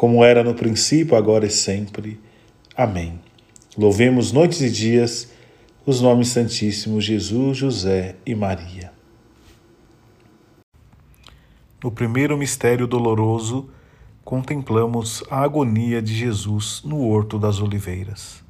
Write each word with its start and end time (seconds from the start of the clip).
como 0.00 0.24
era 0.24 0.42
no 0.42 0.54
princípio, 0.54 1.14
agora 1.14 1.44
e 1.44 1.50
sempre. 1.50 2.18
Amém. 2.74 3.20
Louvemos 3.76 4.32
noites 4.32 4.62
e 4.62 4.70
dias 4.70 5.30
os 5.84 6.00
nomes 6.00 6.28
santíssimos 6.28 7.04
Jesus, 7.04 7.58
José 7.58 8.16
e 8.24 8.34
Maria. 8.34 8.94
No 11.84 11.92
primeiro 11.92 12.38
mistério 12.38 12.86
doloroso, 12.86 13.68
contemplamos 14.24 15.22
a 15.30 15.42
agonia 15.42 16.00
de 16.00 16.14
Jesus 16.14 16.82
no 16.82 17.06
Horto 17.06 17.38
das 17.38 17.60
Oliveiras. 17.60 18.42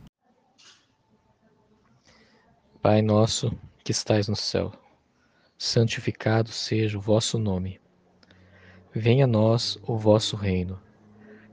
Pai 2.80 3.02
nosso, 3.02 3.52
que 3.82 3.90
estais 3.90 4.28
no 4.28 4.36
céu, 4.36 4.70
santificado 5.58 6.50
seja 6.50 6.96
o 6.96 7.00
vosso 7.00 7.40
nome. 7.40 7.80
Venha 8.94 9.24
a 9.24 9.26
nós 9.28 9.76
o 9.82 9.98
vosso 9.98 10.36
reino 10.36 10.78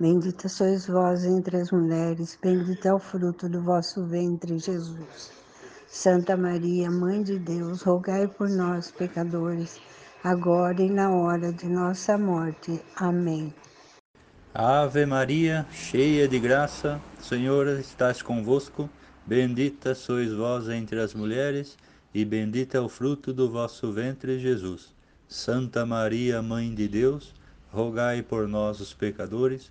Bendita 0.00 0.48
sois 0.48 0.86
vós 0.86 1.26
entre 1.26 1.58
as 1.58 1.70
mulheres, 1.70 2.38
bendito 2.42 2.88
é 2.88 2.94
o 2.94 2.98
fruto 2.98 3.46
do 3.50 3.60
vosso 3.60 4.02
ventre, 4.06 4.58
Jesus. 4.58 5.30
Santa 5.86 6.38
Maria, 6.38 6.90
Mãe 6.90 7.22
de 7.22 7.38
Deus, 7.38 7.82
rogai 7.82 8.26
por 8.26 8.48
nós, 8.48 8.90
pecadores, 8.90 9.78
agora 10.24 10.80
e 10.80 10.88
na 10.88 11.10
hora 11.10 11.52
de 11.52 11.66
nossa 11.66 12.16
morte. 12.16 12.80
Amém. 12.96 13.52
Ave 14.54 15.04
Maria, 15.04 15.66
cheia 15.70 16.26
de 16.26 16.38
graça, 16.38 16.98
Senhor 17.20 17.66
está 17.66 18.14
convosco. 18.24 18.88
Bendita 19.26 19.94
sois 19.94 20.32
vós 20.32 20.70
entre 20.70 20.98
as 20.98 21.12
mulheres, 21.12 21.76
e 22.14 22.24
bendito 22.24 22.74
é 22.74 22.80
o 22.80 22.88
fruto 22.88 23.34
do 23.34 23.50
vosso 23.50 23.92
ventre, 23.92 24.38
Jesus. 24.38 24.94
Santa 25.28 25.84
Maria, 25.84 26.40
Mãe 26.40 26.74
de 26.74 26.88
Deus, 26.88 27.34
rogai 27.70 28.22
por 28.22 28.48
nós, 28.48 28.80
os 28.80 28.94
pecadores, 28.94 29.70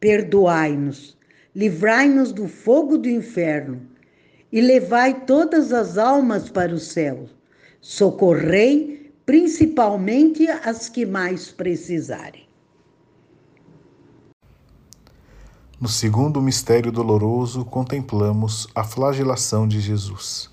perdoai-nos, 0.00 1.16
livrai-nos 1.54 2.32
do 2.32 2.48
fogo 2.48 2.98
do 2.98 3.08
inferno 3.08 3.80
e 4.52 4.60
levai 4.60 5.24
todas 5.24 5.72
as 5.72 5.98
almas 5.98 6.48
para 6.48 6.74
o 6.74 6.78
céu. 6.78 7.28
Socorrei 7.80 9.12
principalmente 9.24 10.46
as 10.48 10.88
que 10.88 11.04
mais 11.04 11.50
precisarem. 11.50 12.46
No 15.78 15.88
segundo 15.88 16.40
mistério 16.40 16.90
doloroso, 16.90 17.64
contemplamos 17.64 18.66
a 18.74 18.82
flagelação 18.82 19.68
de 19.68 19.78
Jesus. 19.78 20.50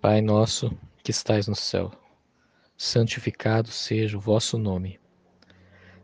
Pai 0.00 0.20
nosso 0.20 0.70
que 1.02 1.10
estais 1.10 1.48
no 1.48 1.56
céu, 1.56 1.90
santificado 2.76 3.70
seja 3.70 4.16
o 4.16 4.20
vosso 4.20 4.56
nome. 4.56 5.01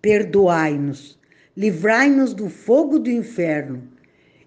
perdoai-nos, 0.00 1.18
livrai-nos 1.56 2.34
do 2.34 2.48
fogo 2.48 2.98
do 2.98 3.10
inferno 3.10 3.88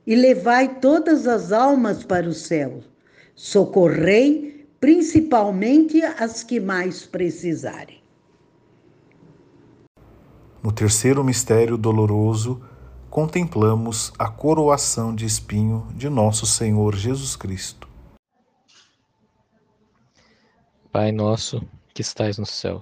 e 0.05 0.15
levai 0.15 0.79
todas 0.79 1.27
as 1.27 1.51
almas 1.51 2.03
para 2.03 2.27
o 2.27 2.33
céu. 2.33 2.81
Socorrei 3.35 4.67
principalmente 4.79 6.01
as 6.03 6.43
que 6.43 6.59
mais 6.59 7.05
precisarem. 7.05 8.03
No 10.61 10.71
terceiro 10.71 11.23
mistério 11.23 11.77
doloroso, 11.77 12.61
contemplamos 13.09 14.11
a 14.17 14.29
coroação 14.29 15.13
de 15.13 15.25
espinho 15.25 15.87
de 15.95 16.09
nosso 16.09 16.45
Senhor 16.45 16.95
Jesus 16.95 17.35
Cristo. 17.35 17.87
Pai 20.91 21.11
nosso 21.11 21.61
que 21.93 22.01
estais 22.01 22.37
no 22.37 22.45
céu, 22.45 22.81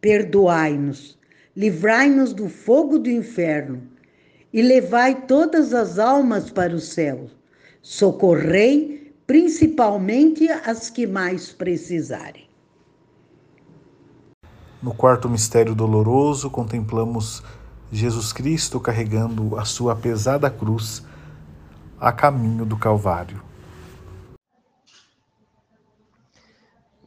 perdoai-nos, 0.00 1.18
livrai-nos 1.56 2.32
do 2.32 2.48
fogo 2.48 2.98
do 2.98 3.10
inferno 3.10 3.82
e 4.52 4.62
levai 4.62 5.22
todas 5.26 5.72
as 5.72 5.98
almas 5.98 6.50
para 6.50 6.74
o 6.74 6.80
céu. 6.80 7.28
Socorrei 7.82 9.14
principalmente 9.26 10.48
as 10.50 10.90
que 10.90 11.06
mais 11.06 11.52
precisarem. 11.52 12.48
No 14.82 14.94
quarto 14.94 15.28
mistério 15.28 15.74
doloroso, 15.74 16.50
contemplamos 16.50 17.42
Jesus 17.92 18.32
Cristo 18.32 18.80
carregando 18.80 19.56
a 19.56 19.64
sua 19.64 19.94
pesada 19.94 20.50
cruz 20.50 21.04
a 22.00 22.10
caminho 22.10 22.64
do 22.64 22.76
Calvário. 22.76 23.42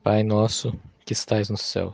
Pai 0.04 0.22
nosso 0.22 0.78
que 1.06 1.14
estais 1.14 1.50
no 1.50 1.58
céu, 1.58 1.94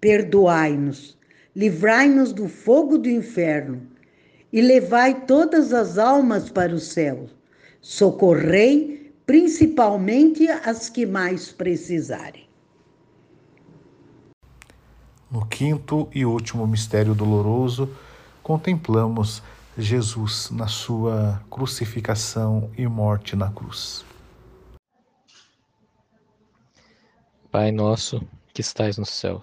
perdoai-nos, 0.00 1.18
livrai-nos 1.54 2.32
do 2.32 2.48
fogo 2.48 2.98
do 2.98 3.08
inferno 3.08 3.82
e 4.52 4.60
levai 4.60 5.26
todas 5.26 5.72
as 5.72 5.98
almas 5.98 6.50
para 6.50 6.74
o 6.74 6.78
céu. 6.78 7.28
Socorrei 7.80 9.12
principalmente 9.26 10.48
as 10.48 10.88
que 10.88 11.04
mais 11.04 11.52
precisarem. 11.52 12.48
No 15.30 15.44
quinto 15.44 16.08
e 16.14 16.24
último 16.24 16.66
mistério 16.66 17.14
doloroso, 17.14 17.94
contemplamos 18.42 19.42
Jesus 19.76 20.50
na 20.50 20.66
sua 20.66 21.42
crucificação 21.50 22.70
e 22.78 22.86
morte 22.86 23.36
na 23.36 23.50
cruz. 23.50 24.04
Pai 27.50 27.70
nosso 27.70 28.26
que 28.54 28.62
estais 28.62 28.96
no 28.96 29.04
céu, 29.04 29.42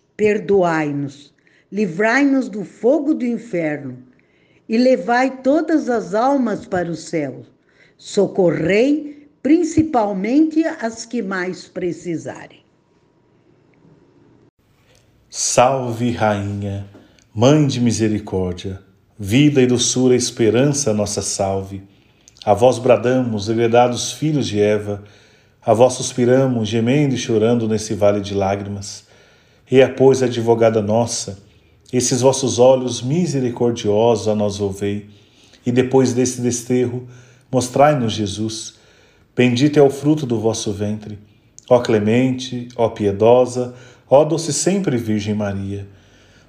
perdoai-nos, 0.21 1.33
livrai-nos 1.71 2.47
do 2.47 2.63
fogo 2.63 3.15
do 3.15 3.25
inferno 3.25 3.97
e 4.69 4.77
levai 4.77 5.41
todas 5.41 5.89
as 5.89 6.13
almas 6.13 6.63
para 6.63 6.91
o 6.91 6.95
céu. 6.95 7.41
Socorrei 7.97 9.27
principalmente 9.41 10.63
as 10.63 11.07
que 11.07 11.23
mais 11.23 11.67
precisarem. 11.67 12.59
Salve, 15.27 16.11
Rainha, 16.11 16.85
Mãe 17.33 17.65
de 17.65 17.81
Misericórdia, 17.81 18.79
vida 19.17 19.59
e 19.59 19.65
doçura, 19.65 20.15
esperança, 20.15 20.93
nossa 20.93 21.23
salve. 21.23 21.81
A 22.45 22.53
vós 22.53 22.77
bradamos, 22.77 23.49
heredados 23.49 24.11
filhos 24.11 24.47
de 24.47 24.61
Eva, 24.61 25.03
a 25.65 25.73
vós 25.73 25.93
suspiramos, 25.93 26.69
gemendo 26.69 27.15
e 27.15 27.17
chorando 27.17 27.67
nesse 27.67 27.95
vale 27.95 28.21
de 28.21 28.35
lágrimas. 28.35 29.09
E 29.71 29.81
a 29.81 29.87
pois, 29.87 30.21
advogada 30.21 30.81
nossa, 30.81 31.39
esses 31.93 32.19
vossos 32.19 32.59
olhos 32.59 33.01
misericordiosos 33.01 34.27
a 34.27 34.35
nós 34.35 34.59
ouvei, 34.59 35.09
e 35.65 35.71
depois 35.71 36.11
desse 36.11 36.41
desterro, 36.41 37.07
mostrai-nos 37.49 38.11
Jesus. 38.11 38.73
Bendito 39.33 39.79
é 39.79 39.81
o 39.81 39.89
fruto 39.89 40.25
do 40.25 40.37
vosso 40.37 40.73
ventre. 40.73 41.17
Ó 41.69 41.79
clemente, 41.79 42.67
ó 42.75 42.89
piedosa, 42.89 43.73
ó 44.09 44.25
doce 44.25 44.51
sempre 44.51 44.97
Virgem 44.97 45.33
Maria. 45.33 45.87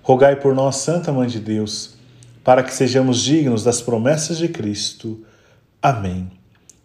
Rogai 0.02 0.34
por 0.34 0.52
nós, 0.52 0.76
Santa 0.76 1.12
Mãe 1.12 1.28
de 1.28 1.38
Deus, 1.38 1.94
para 2.42 2.64
que 2.64 2.74
sejamos 2.74 3.22
dignos 3.22 3.62
das 3.62 3.80
promessas 3.80 4.36
de 4.36 4.48
Cristo. 4.48 5.24
Amém. 5.80 6.28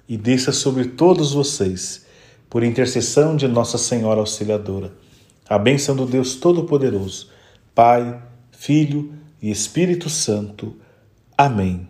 E 0.08 0.15
desça 0.15 0.52
sobre 0.52 0.86
todos 0.86 1.34
vocês, 1.34 2.06
por 2.47 2.63
intercessão 2.63 3.36
de 3.36 3.47
Nossa 3.47 3.80
Senhora 3.80 4.19
Auxiliadora 4.19 5.07
a 5.49 5.57
bênção 5.57 5.95
do 5.95 6.05
Deus 6.05 6.36
Todo-Poderoso, 6.36 7.29
Pai, 7.73 8.21
Filho 8.51 9.13
e 9.41 9.49
Espírito 9.49 10.10
Santo. 10.10 10.75
Amém. 11.38 11.88